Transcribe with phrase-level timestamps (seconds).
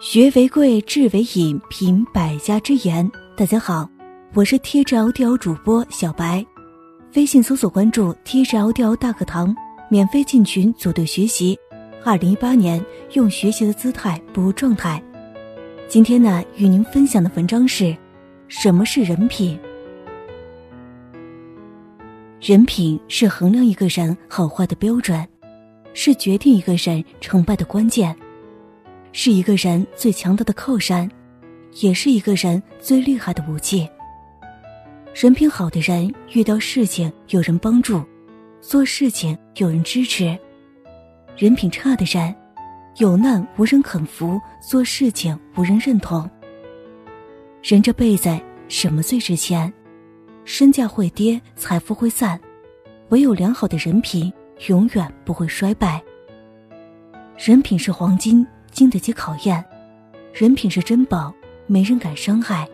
[0.00, 3.10] 学为贵，智为引，品百家之言。
[3.36, 3.90] 大家好，
[4.32, 6.46] 我是 TGL 主播小白，
[7.16, 9.52] 微信搜索关注 TGL 大课堂，
[9.90, 11.58] 免费进群组队学习。
[12.04, 12.80] 二零一八年，
[13.14, 15.02] 用学习的姿态步入状态。
[15.88, 17.96] 今天呢，与您分享的文章是：
[18.46, 19.58] 什么是人品？
[22.40, 25.26] 人品是衡量一个人好坏的标准，
[25.92, 28.16] 是决定一个人成败的关键。
[29.12, 31.10] 是一个人最强大的靠山，
[31.80, 33.88] 也是一个人最厉害的武器。
[35.14, 38.04] 人品好的人，遇到事情有人帮助，
[38.60, 40.38] 做事情有人支持；
[41.36, 42.34] 人品差的人，
[42.98, 46.28] 有难无人肯扶，做事情无人认同。
[47.62, 48.38] 人这辈子
[48.68, 49.72] 什么最值钱？
[50.44, 52.38] 身价会跌，财富会散，
[53.08, 54.32] 唯有良好的人品
[54.68, 56.00] 永远不会衰败。
[57.36, 58.46] 人品是黄金。
[58.70, 59.64] 经得起考验，
[60.32, 61.34] 人品是珍宝，
[61.66, 62.68] 没人敢伤害。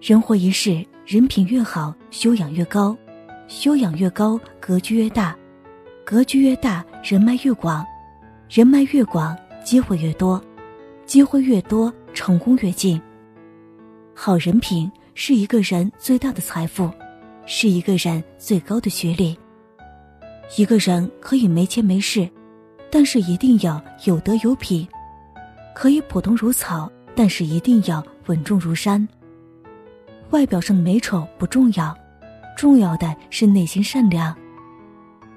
[0.00, 2.96] 人活一世，人品越好，修养越高，
[3.48, 5.36] 修养越高，格局越大，
[6.04, 7.84] 格局越大，人脉越广，
[8.48, 10.40] 人脉越广，机会越多，
[11.04, 13.00] 机会越多，成功越近。
[14.14, 16.90] 好人品是一个人最大的财富，
[17.46, 19.36] 是一个人最高的学历。
[20.56, 22.28] 一个人可以没钱没势。
[22.90, 24.86] 但是一定要有德有品，
[25.74, 29.06] 可以普通如草，但是一定要稳重如山。
[30.30, 31.96] 外表上的美丑不重要，
[32.56, 34.36] 重要的是内心善良。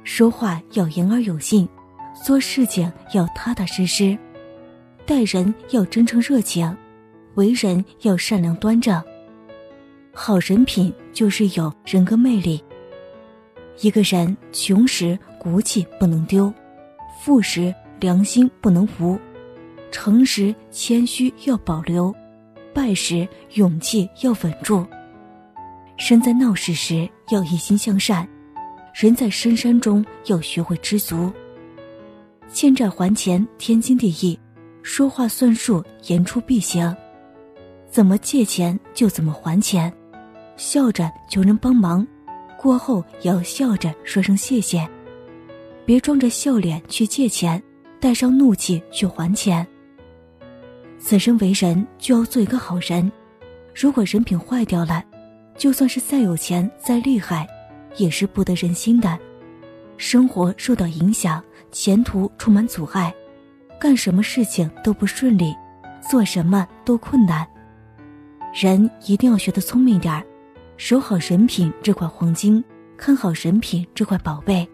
[0.03, 1.67] 说话要言而有信，
[2.23, 4.17] 做事情要踏踏实实，
[5.05, 6.75] 待人要真诚热情，
[7.35, 9.01] 为人要善良端正。
[10.11, 12.63] 好人品就是有人格魅力。
[13.81, 16.51] 一个人穷时骨气不能丢。
[17.21, 19.19] 富时良心不能无，
[19.91, 22.15] 诚实谦虚要保留，
[22.73, 24.85] 败时勇气要稳住。
[25.97, 28.25] 身在闹市时要一心向善，
[28.93, 31.29] 人在深山中要学会知足。
[32.47, 34.39] 欠债还钱天经地义，
[34.81, 36.95] 说话算数言出必行。
[37.89, 39.91] 怎么借钱就怎么还钱，
[40.55, 42.07] 笑着求人帮忙，
[42.57, 44.89] 过后也要笑着说声谢谢。
[45.89, 47.59] 别装着笑脸去借钱，
[47.99, 49.65] 带上怒气去还钱。
[50.99, 53.11] 此生为人就要做一个好人，
[53.73, 55.03] 如果人品坏掉了，
[55.57, 57.47] 就算是再有钱再厉害，
[57.95, 59.17] 也是不得人心的。
[59.97, 63.11] 生活受到影响，前途充满阻碍，
[63.79, 65.55] 干什么事情都不顺利，
[66.07, 67.47] 做什么都困难。
[68.53, 70.23] 人一定要学得聪明点儿，
[70.77, 72.63] 守好人品这块黄金，
[72.95, 74.69] 看好人品这块宝贝。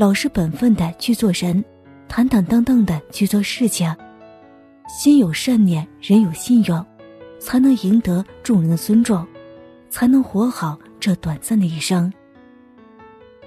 [0.00, 1.62] 老实本分的去做人，
[2.08, 3.94] 坦坦荡荡的去做事情，
[4.88, 6.82] 心有善念，人有信用，
[7.38, 9.26] 才能赢得众人的尊重，
[9.90, 12.10] 才能活好这短暂的一生。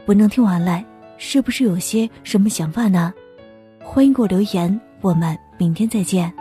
[0.06, 0.86] 文章听完了，
[1.18, 3.12] 是不是有些什么想法呢？
[3.84, 6.31] 欢迎给我留言，我们明天再见。